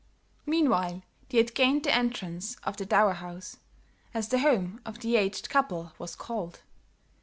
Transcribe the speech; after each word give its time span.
Meanwhile 0.47 1.03
they 1.29 1.37
had 1.37 1.53
gained 1.53 1.83
the 1.83 1.93
entrance 1.93 2.55
to 2.65 2.71
the 2.71 2.87
dower 2.87 3.13
house, 3.13 3.57
as 4.15 4.29
the 4.29 4.39
home 4.39 4.81
of 4.83 4.97
the 5.01 5.15
aged 5.15 5.47
couple 5.47 5.93
was 5.99 6.15
called. 6.15 6.63